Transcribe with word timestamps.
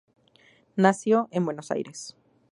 Nació 0.77 1.27
en 1.29 1.45
Buenos 1.45 1.69
Aires. 1.69 2.15